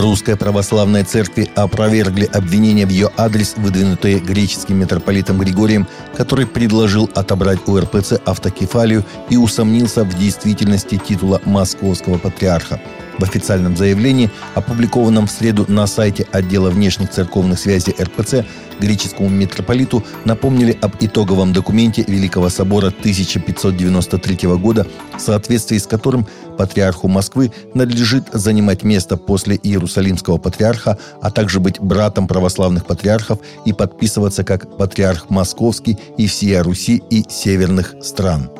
В 0.00 0.02
Русской 0.02 0.34
Православной 0.34 1.04
Церкви 1.04 1.50
опровергли 1.54 2.24
обвинения 2.24 2.86
в 2.86 2.88
ее 2.88 3.10
адрес, 3.18 3.52
выдвинутые 3.58 4.18
греческим 4.18 4.78
митрополитом 4.78 5.38
Григорием, 5.38 5.86
который 6.16 6.46
предложил 6.46 7.10
отобрать 7.14 7.58
у 7.66 7.78
РПЦ 7.78 8.14
автокефалию 8.24 9.04
и 9.28 9.36
усомнился 9.36 10.04
в 10.04 10.18
действительности 10.18 10.96
титула 10.96 11.42
московского 11.44 12.16
патриарха. 12.16 12.80
В 13.18 13.22
официальном 13.22 13.76
заявлении, 13.76 14.30
опубликованном 14.54 15.26
в 15.26 15.30
среду 15.30 15.64
на 15.68 15.86
сайте 15.86 16.26
отдела 16.32 16.70
внешних 16.70 17.10
церковных 17.10 17.58
связей 17.58 17.94
РПЦ, 18.00 18.46
греческому 18.80 19.28
митрополиту 19.28 20.02
напомнили 20.24 20.76
об 20.80 20.92
итоговом 21.00 21.52
документе 21.52 22.04
Великого 22.06 22.48
собора 22.48 22.88
1593 22.88 24.48
года, 24.56 24.86
в 25.16 25.20
соответствии 25.20 25.78
с 25.78 25.86
которым 25.86 26.26
патриарху 26.56 27.08
Москвы 27.08 27.52
надлежит 27.74 28.24
занимать 28.32 28.82
место 28.82 29.16
после 29.16 29.58
Иерусалимского 29.62 30.38
патриарха, 30.38 30.98
а 31.20 31.30
также 31.30 31.60
быть 31.60 31.80
братом 31.80 32.26
православных 32.26 32.86
патриархов 32.86 33.38
и 33.64 33.72
подписываться 33.72 34.44
как 34.44 34.76
патриарх 34.76 35.30
Московский 35.30 35.98
и 36.16 36.26
всея 36.26 36.62
Руси 36.62 37.02
и 37.10 37.24
северных 37.28 37.94
стран. 38.02 38.50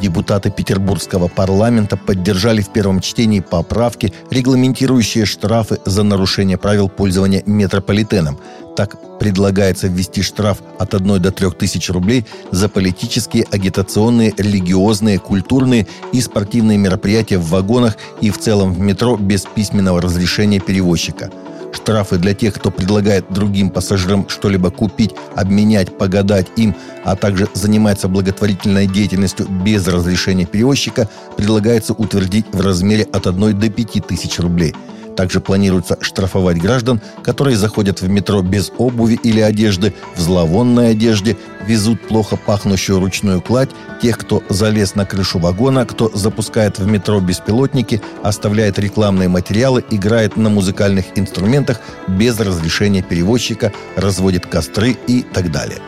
Депутаты 0.00 0.50
Петербургского 0.50 1.28
парламента 1.28 1.96
поддержали 1.96 2.60
в 2.60 2.70
первом 2.70 3.00
чтении 3.00 3.40
поправки, 3.40 4.12
регламентирующие 4.30 5.24
штрафы 5.24 5.78
за 5.84 6.02
нарушение 6.02 6.58
правил 6.58 6.88
пользования 6.88 7.42
метрополитеном. 7.46 8.38
Так 8.76 9.18
предлагается 9.18 9.88
ввести 9.88 10.22
штраф 10.22 10.62
от 10.78 10.94
1 10.94 11.20
до 11.20 11.30
3 11.30 11.50
тысяч 11.50 11.90
рублей 11.90 12.26
за 12.50 12.68
политические, 12.68 13.44
агитационные, 13.50 14.34
религиозные, 14.36 15.18
культурные 15.18 15.86
и 16.12 16.20
спортивные 16.20 16.78
мероприятия 16.78 17.38
в 17.38 17.48
вагонах 17.50 17.96
и 18.20 18.30
в 18.30 18.38
целом 18.38 18.72
в 18.72 18.80
метро 18.80 19.16
без 19.16 19.42
письменного 19.42 20.00
разрешения 20.00 20.58
перевозчика– 20.58 21.30
штрафы 21.72 22.18
для 22.18 22.34
тех, 22.34 22.54
кто 22.54 22.70
предлагает 22.70 23.26
другим 23.30 23.70
пассажирам 23.70 24.28
что-либо 24.28 24.70
купить, 24.70 25.14
обменять, 25.34 25.96
погадать 25.96 26.46
им, 26.56 26.74
а 27.04 27.16
также 27.16 27.48
занимается 27.54 28.08
благотворительной 28.08 28.86
деятельностью 28.86 29.46
без 29.48 29.86
разрешения 29.88 30.46
перевозчика, 30.46 31.08
предлагается 31.36 31.92
утвердить 31.92 32.46
в 32.52 32.60
размере 32.60 33.04
от 33.12 33.26
1 33.26 33.58
до 33.58 33.70
5 33.70 34.06
тысяч 34.06 34.38
рублей– 34.38 34.74
также 35.16 35.40
планируется 35.40 35.98
штрафовать 36.00 36.58
граждан, 36.58 37.00
которые 37.22 37.56
заходят 37.56 38.00
в 38.00 38.08
метро 38.08 38.42
без 38.42 38.72
обуви 38.78 39.18
или 39.22 39.40
одежды, 39.40 39.94
в 40.16 40.20
зловонной 40.20 40.90
одежде, 40.90 41.36
везут 41.66 42.06
плохо 42.08 42.36
пахнущую 42.36 43.00
ручную 43.00 43.40
кладь, 43.40 43.70
тех, 44.00 44.18
кто 44.18 44.42
залез 44.48 44.94
на 44.94 45.06
крышу 45.06 45.38
вагона, 45.38 45.86
кто 45.86 46.10
запускает 46.12 46.78
в 46.78 46.86
метро 46.86 47.20
беспилотники, 47.20 48.02
оставляет 48.22 48.78
рекламные 48.78 49.28
материалы, 49.28 49.84
играет 49.90 50.36
на 50.36 50.48
музыкальных 50.48 51.06
инструментах 51.16 51.80
без 52.08 52.38
разрешения 52.40 53.02
перевозчика, 53.02 53.72
разводит 53.96 54.46
костры 54.46 54.96
и 55.06 55.22
так 55.22 55.50
далее. 55.50 55.78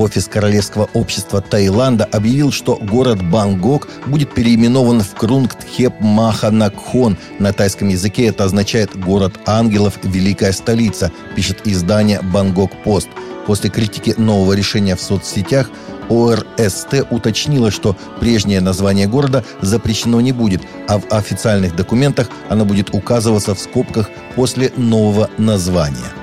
Офис 0.00 0.28
Королевского 0.28 0.88
общества 0.94 1.42
Таиланда 1.42 2.06
объявил, 2.06 2.52
что 2.52 2.76
город 2.76 3.22
Бангкок 3.22 3.86
будет 4.06 4.32
переименован 4.32 5.02
в 5.02 5.14
Крунгтхеп 5.14 6.00
Маханакхон. 6.00 7.18
На 7.38 7.52
тайском 7.52 7.88
языке 7.88 8.24
это 8.24 8.44
означает 8.44 8.98
«город 8.98 9.38
ангелов, 9.44 9.98
великая 10.02 10.52
столица», 10.52 11.12
пишет 11.36 11.66
издание 11.66 12.22
«Бангкок 12.22 12.70
Пост». 12.82 13.08
После 13.46 13.68
критики 13.68 14.14
нового 14.16 14.54
решения 14.54 14.96
в 14.96 15.02
соцсетях 15.02 15.70
ОРСТ 16.08 17.06
уточнила, 17.10 17.70
что 17.70 17.94
прежнее 18.20 18.62
название 18.62 19.06
города 19.06 19.44
запрещено 19.60 20.22
не 20.22 20.32
будет, 20.32 20.62
а 20.88 20.98
в 20.98 21.12
официальных 21.12 21.76
документах 21.76 22.30
оно 22.48 22.64
будет 22.64 22.94
указываться 22.94 23.54
в 23.54 23.60
скобках 23.60 24.08
после 24.34 24.72
нового 24.78 25.28
названия. 25.36 26.19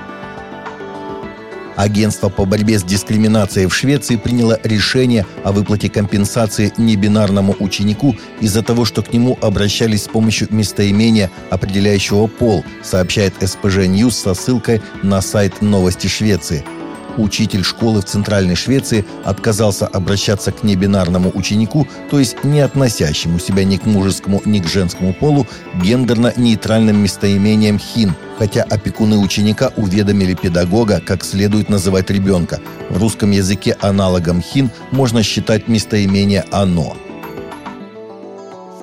Агентство 1.78 2.28
по 2.28 2.44
борьбе 2.44 2.76
с 2.76 2.82
дискриминацией 2.82 3.68
в 3.68 3.74
Швеции 3.74 4.16
приняло 4.16 4.58
решение 4.64 5.24
о 5.44 5.52
выплате 5.52 5.88
компенсации 5.88 6.72
небинарному 6.76 7.54
ученику 7.60 8.16
из-за 8.40 8.64
того, 8.64 8.84
что 8.84 9.00
к 9.02 9.12
нему 9.12 9.38
обращались 9.40 10.02
с 10.02 10.08
помощью 10.08 10.48
местоимения, 10.50 11.30
определяющего 11.50 12.26
пол, 12.26 12.64
сообщает 12.82 13.34
СПЖ 13.40 13.86
News 13.86 14.18
со 14.18 14.34
ссылкой 14.34 14.82
на 15.04 15.20
сайт 15.20 15.62
новости 15.62 16.08
Швеции– 16.08 16.64
учитель 17.18 17.64
школы 17.64 18.00
в 18.00 18.04
Центральной 18.04 18.54
Швеции 18.54 19.04
отказался 19.24 19.86
обращаться 19.86 20.52
к 20.52 20.62
небинарному 20.62 21.30
ученику, 21.34 21.86
то 22.10 22.18
есть 22.18 22.44
не 22.44 22.60
относящему 22.60 23.38
себя 23.38 23.64
ни 23.64 23.76
к 23.76 23.86
мужескому, 23.86 24.40
ни 24.44 24.60
к 24.60 24.66
женскому 24.66 25.12
полу, 25.12 25.46
гендерно-нейтральным 25.82 26.96
местоимением 26.96 27.78
«хин», 27.78 28.14
хотя 28.38 28.62
опекуны 28.62 29.18
ученика 29.18 29.72
уведомили 29.76 30.34
педагога, 30.34 31.00
как 31.04 31.24
следует 31.24 31.68
называть 31.68 32.10
ребенка. 32.10 32.60
В 32.88 32.98
русском 32.98 33.30
языке 33.30 33.76
аналогом 33.80 34.42
«хин» 34.42 34.70
можно 34.90 35.22
считать 35.22 35.68
местоимение 35.68 36.44
«оно». 36.50 36.96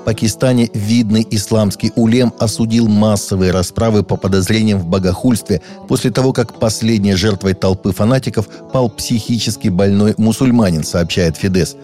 Пакистане 0.05 0.69
видный 0.71 1.25
исламский 1.31 1.91
улем 1.95 2.31
осудил 2.39 2.87
массовые 2.87 3.51
расправы 3.51 4.03
по 4.03 4.17
подозрениям 4.17 4.79
в 4.79 4.85
богохульстве 4.85 5.63
после 5.87 6.11
того, 6.11 6.31
как 6.31 6.59
последней 6.59 7.15
жертвой 7.15 7.55
толпы 7.55 7.91
фанатиков 7.91 8.47
пал 8.71 8.87
психически 8.87 9.69
больной 9.69 10.13
мусульманин, 10.17 10.83
сообщает 10.83 11.37
Фидес. 11.37 11.75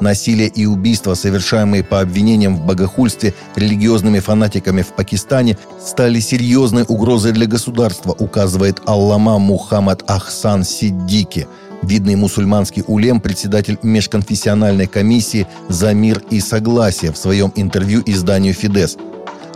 Насилие 0.00 0.48
и 0.48 0.66
убийства, 0.66 1.14
совершаемые 1.14 1.84
по 1.84 2.00
обвинениям 2.00 2.56
в 2.56 2.66
богохульстве 2.66 3.34
религиозными 3.54 4.18
фанатиками 4.18 4.82
в 4.82 4.88
Пакистане, 4.88 5.56
стали 5.80 6.18
серьезной 6.18 6.84
угрозой 6.86 7.30
для 7.30 7.46
государства, 7.46 8.12
указывает 8.12 8.80
Аллама 8.86 9.38
Мухаммад 9.38 10.02
Ахсан 10.08 10.64
Сиддики– 10.64 11.46
Видный 11.82 12.16
мусульманский 12.16 12.84
улем, 12.86 13.20
председатель 13.20 13.78
межконфессиональной 13.82 14.86
комиссии 14.86 15.46
«За 15.68 15.94
мир 15.94 16.22
и 16.30 16.40
согласие» 16.40 17.12
в 17.12 17.16
своем 17.16 17.52
интервью 17.56 18.02
изданию 18.04 18.54
«Фидес». 18.54 18.96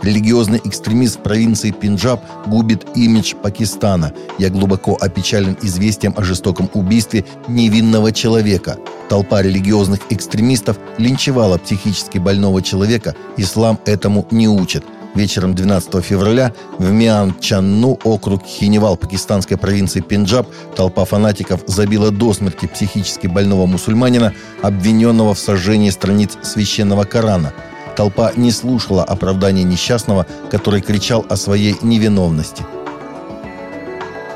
Религиозный 0.01 0.59
экстремист 0.65 1.19
в 1.19 1.23
провинции 1.23 1.71
Пенджаб 1.71 2.21
губит 2.45 2.85
имидж 2.93 3.35
Пакистана. 3.35 4.11
Я 4.37 4.49
глубоко 4.49 4.97
опечален 4.99 5.57
известием 5.61 6.13
о 6.17 6.23
жестоком 6.23 6.69
убийстве 6.73 7.23
невинного 7.47 8.11
человека. 8.11 8.77
Толпа 9.07 9.41
религиозных 9.41 10.01
экстремистов 10.09 10.77
линчевала 10.97 11.57
психически 11.57 12.17
больного 12.17 12.61
человека. 12.61 13.15
Ислам 13.37 13.79
этому 13.85 14.27
не 14.29 14.49
учит. 14.49 14.83
Вечером 15.15 15.53
12 15.53 16.03
февраля 16.03 16.53
в 16.79 16.91
Миан-Чанну, 16.91 17.99
округ 18.03 18.43
Хиневал 18.45 18.97
пакистанской 18.97 19.57
провинции 19.57 20.01
Пенджаб, 20.01 20.47
толпа 20.75 21.05
фанатиков 21.05 21.61
забила 21.67 22.09
до 22.11 22.33
смерти 22.33 22.65
психически 22.65 23.27
больного 23.27 23.65
мусульманина, 23.67 24.33
обвиненного 24.61 25.33
в 25.35 25.39
сожжении 25.39 25.91
страниц 25.91 26.37
священного 26.41 27.03
Корана. 27.03 27.53
Толпа 27.95 28.31
не 28.35 28.51
слушала 28.51 29.03
оправдания 29.03 29.63
несчастного, 29.63 30.25
который 30.49 30.81
кричал 30.81 31.25
о 31.29 31.35
своей 31.35 31.77
невиновности– 31.83 32.65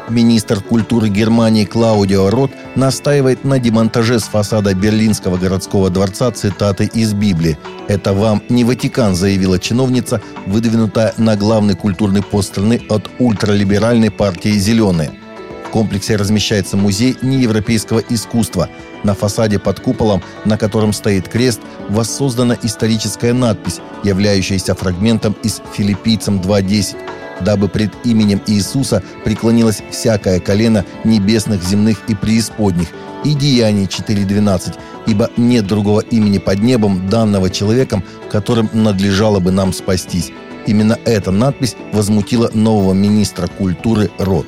Министр 0.10 0.62
культуры 0.62 1.10
Германии 1.10 1.66
Клаудио 1.66 2.30
Рот 2.30 2.52
настаивает 2.76 3.44
на 3.44 3.60
демонтаже 3.60 4.20
с 4.20 4.24
фасада 4.24 4.74
Берлинского 4.74 5.36
городского 5.36 5.90
дворца 5.90 6.32
цитаты 6.32 6.86
из 6.86 7.14
Библии. 7.14 7.58
«Это 7.90 8.14
вам 8.14 8.42
не 8.48 8.64
Ватикан», 8.64 9.16
заявила 9.16 9.60
чиновница, 9.60 10.22
выдвинутая 10.46 11.14
на 11.18 11.36
главный 11.36 11.76
культурный 11.76 12.24
пост 12.24 12.50
страны 12.50 12.82
от 12.90 13.10
ультралиберальной 13.20 14.10
партии 14.10 14.58
«Зеленые». 14.58 15.12
В 15.66 15.70
комплексе 15.70 16.16
размещается 16.16 16.78
музей 16.78 17.18
неевропейского 17.22 18.00
искусства. 18.00 18.70
На 19.04 19.14
фасаде 19.14 19.60
под 19.60 19.82
куполом, 19.82 20.24
на 20.46 20.58
котором 20.58 20.94
стоит 20.94 21.28
крест, 21.28 21.60
воссоздана 21.90 22.58
историческая 22.64 23.34
надпись, 23.34 23.82
являющаяся 24.04 24.74
фрагментом 24.74 25.36
из 25.44 25.62
«Филиппийцам 25.74 26.40
2.10» 26.40 26.96
дабы 27.42 27.68
пред 27.68 27.92
именем 28.04 28.42
Иисуса 28.48 29.04
преклонилось 29.24 29.82
всякое 29.92 30.40
колено 30.40 30.86
небесных, 31.04 31.64
земных 31.64 31.98
и 32.08 32.16
преисподних, 32.16 32.88
и 33.24 33.34
Деяние 33.34 33.86
4.12, 33.86 34.76
ибо 35.08 35.30
нет 35.38 35.68
другого 35.68 36.02
имени 36.02 36.38
под 36.38 36.60
небом, 36.60 37.10
данного 37.10 37.50
человеком, 37.50 38.04
которым 38.30 38.70
надлежало 38.74 39.40
бы 39.40 39.52
нам 39.52 39.74
спастись. 39.74 40.32
Именно 40.66 41.00
эта 41.06 41.32
надпись 41.32 41.76
возмутила 41.94 42.52
нового 42.54 42.94
министра 42.94 43.48
культуры 43.48 44.12
Рот. 44.18 44.48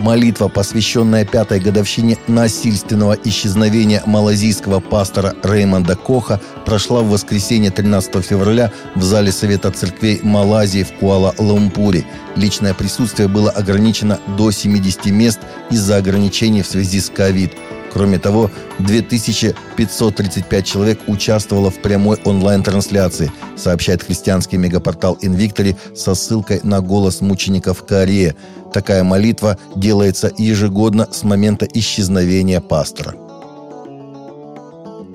Молитва, 0.00 0.48
посвященная 0.48 1.26
пятой 1.26 1.60
годовщине 1.60 2.16
насильственного 2.26 3.18
исчезновения 3.22 4.02
малазийского 4.06 4.80
пастора 4.80 5.34
Реймонда 5.42 5.94
Коха, 5.94 6.40
прошла 6.64 7.02
в 7.02 7.10
воскресенье 7.10 7.70
13 7.70 8.24
февраля 8.24 8.72
в 8.94 9.02
зале 9.02 9.30
Совета 9.30 9.70
церквей 9.70 10.20
Малайзии 10.22 10.84
в 10.84 10.92
Куала-Лумпуре. 10.92 12.06
Личное 12.34 12.72
присутствие 12.72 13.28
было 13.28 13.50
ограничено 13.50 14.18
до 14.38 14.50
70 14.50 15.04
мест 15.06 15.40
из-за 15.70 15.98
ограничений 15.98 16.62
в 16.62 16.66
связи 16.66 16.98
с 16.98 17.10
ковид. 17.10 17.52
Кроме 17.92 18.18
того, 18.18 18.50
2535 18.78 20.66
человек 20.66 21.00
участвовало 21.06 21.70
в 21.70 21.82
прямой 21.82 22.18
онлайн-трансляции, 22.24 23.32
сообщает 23.56 24.02
христианский 24.02 24.58
мегапортал 24.58 25.18
Инвиктори 25.20 25.76
со 25.94 26.14
ссылкой 26.14 26.60
на 26.62 26.80
голос 26.80 27.20
мучеников 27.20 27.84
Кореи. 27.84 28.34
Такая 28.72 29.02
молитва 29.02 29.58
делается 29.74 30.30
ежегодно 30.38 31.08
с 31.10 31.24
момента 31.24 31.66
исчезновения 31.72 32.60
пастора. 32.60 33.14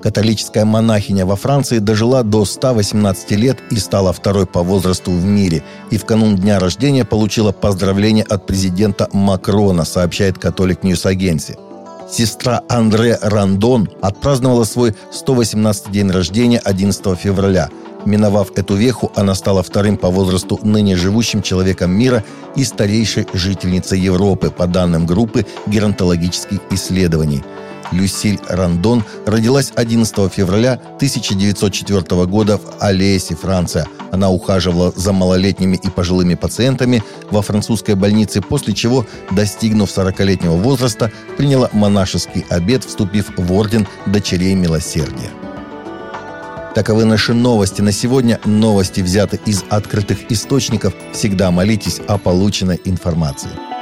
Католическая 0.02 0.64
монахиня 0.64 1.24
во 1.26 1.34
Франции 1.34 1.78
дожила 1.78 2.22
до 2.22 2.44
118 2.44 3.30
лет 3.32 3.58
и 3.70 3.76
стала 3.76 4.12
второй 4.12 4.46
по 4.46 4.62
возрасту 4.62 5.10
в 5.10 5.24
мире. 5.24 5.64
И 5.90 5.96
в 5.96 6.04
канун 6.04 6.36
дня 6.36 6.60
рождения 6.60 7.04
получила 7.04 7.50
поздравление 7.50 8.24
от 8.24 8.46
президента 8.46 9.08
Макрона, 9.12 9.84
сообщает 9.84 10.38
Catholic 10.38 10.84
News 10.84 11.06
Agency. 11.06 11.56
Сестра 12.08 12.62
Андре 12.68 13.18
Рандон 13.20 13.88
отпраздновала 14.00 14.64
свой 14.64 14.94
118 15.12 15.90
день 15.90 16.10
рождения 16.10 16.58
11 16.58 17.18
февраля. 17.18 17.68
Миновав 18.04 18.56
эту 18.56 18.76
веху, 18.76 19.10
она 19.16 19.34
стала 19.34 19.64
вторым 19.64 19.96
по 19.96 20.08
возрасту 20.08 20.60
ныне 20.62 20.94
живущим 20.94 21.42
человеком 21.42 21.90
мира 21.90 22.22
и 22.54 22.62
старейшей 22.62 23.26
жительницей 23.32 23.98
Европы, 23.98 24.50
по 24.50 24.68
данным 24.68 25.04
группы 25.06 25.44
геронтологических 25.66 26.60
исследований– 26.70 27.42
Люсиль 27.92 28.40
Рандон 28.48 29.04
родилась 29.26 29.72
11 29.74 30.32
февраля 30.32 30.74
1904 30.96 32.26
года 32.26 32.58
в 32.58 32.76
Алесе, 32.80 33.34
Франция. 33.34 33.86
Она 34.12 34.30
ухаживала 34.30 34.92
за 34.94 35.12
малолетними 35.12 35.76
и 35.76 35.90
пожилыми 35.90 36.34
пациентами 36.34 37.02
во 37.30 37.42
французской 37.42 37.94
больнице, 37.94 38.40
после 38.40 38.74
чего, 38.74 39.06
достигнув 39.30 39.90
40-летнего 39.90 40.56
возраста, 40.56 41.10
приняла 41.36 41.68
монашеский 41.72 42.44
обет, 42.48 42.84
вступив 42.84 43.32
в 43.36 43.52
орден 43.52 43.86
дочерей 44.06 44.54
милосердия. 44.54 45.30
Таковы 46.74 47.06
наши 47.06 47.32
новости 47.32 47.80
на 47.80 47.90
сегодня. 47.90 48.38
Новости 48.44 49.00
взяты 49.00 49.40
из 49.46 49.64
открытых 49.70 50.30
источников. 50.30 50.92
Всегда 51.14 51.50
молитесь 51.50 52.00
о 52.06 52.18
полученной 52.18 52.78
информации. 52.84 53.75